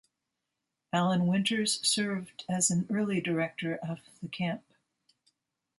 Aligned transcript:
Alan 0.91 1.27
Winters 1.27 1.79
served 1.87 2.43
as 2.49 2.71
an 2.71 2.87
early 2.89 3.21
director 3.21 3.75
of 3.83 3.99
the 4.23 4.27
camp. 4.27 4.63